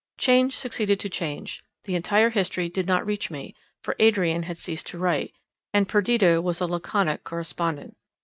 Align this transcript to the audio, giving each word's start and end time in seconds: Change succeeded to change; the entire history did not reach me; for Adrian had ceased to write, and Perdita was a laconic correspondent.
Change 0.17 0.55
succeeded 0.55 0.99
to 1.01 1.09
change; 1.09 1.63
the 1.83 1.93
entire 1.93 2.31
history 2.31 2.69
did 2.69 2.87
not 2.87 3.05
reach 3.05 3.29
me; 3.29 3.53
for 3.83 3.95
Adrian 3.99 4.41
had 4.41 4.57
ceased 4.57 4.87
to 4.87 4.97
write, 4.97 5.35
and 5.75 5.87
Perdita 5.87 6.41
was 6.41 6.59
a 6.59 6.65
laconic 6.65 7.23
correspondent. 7.23 7.95